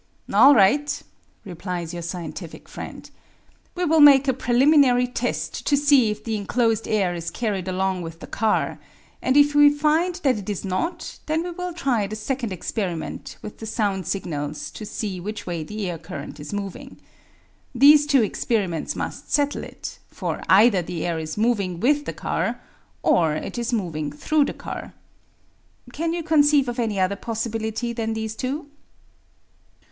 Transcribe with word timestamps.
"All 0.33 0.55
right," 0.55 1.03
replies 1.45 1.93
your 1.93 2.01
scientific 2.01 2.67
friend," 2.67 3.07
we 3.75 3.85
will 3.85 3.99
make 3.99 4.27
a 4.27 4.33
pre 4.33 4.55
liminary 4.55 5.07
test 5.13 5.67
to 5.67 5.77
see 5.77 6.09
if 6.09 6.23
the 6.23 6.35
enclosed 6.35 6.87
air 6.87 7.13
is 7.13 7.29
carried 7.29 7.67
along 7.67 8.01
with 8.01 8.19
the 8.19 8.25
car, 8.25 8.79
and 9.21 9.37
if 9.37 9.53
we 9.53 9.69
find 9.69 10.15
that 10.23 10.39
it 10.39 10.49
is 10.49 10.65
not 10.65 11.19
then 11.27 11.43
we 11.43 11.51
will 11.51 11.71
try 11.71 12.07
the 12.07 12.15
second 12.15 12.51
experiment 12.51 13.37
with 13.43 13.59
the 13.59 13.67
sound 13.67 14.07
signals 14.07 14.71
to 14.71 14.87
see 14.87 15.19
which 15.19 15.45
way 15.45 15.63
the 15.63 15.87
air 15.87 15.99
current 15.99 16.39
is 16.39 16.51
moving. 16.51 16.99
These 17.75 18.07
two 18.07 18.23
experiments 18.23 18.95
must 18.95 19.31
settle 19.31 19.63
it, 19.63 19.99
for 20.07 20.41
either 20.49 20.81
the 20.81 21.05
air 21.05 21.19
is 21.19 21.37
moving 21.37 21.79
with 21.79 22.05
the 22.05 22.11
car 22.13 22.59
or 23.03 23.35
it 23.35 23.59
is 23.59 23.71
moving 23.71 24.11
through 24.11 24.45
the 24.45 24.53
car. 24.53 24.95
Can 25.93 26.11
you 26.11 26.23
conceive 26.23 26.67
of 26.67 26.79
any 26.79 26.99
other 26.99 27.15
possibility 27.15 27.93
than 27.93 28.15
these 28.15 28.35
two? 28.35 28.67